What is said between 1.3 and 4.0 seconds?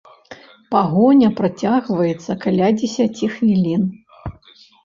працягваецца каля дзесяці хвілін.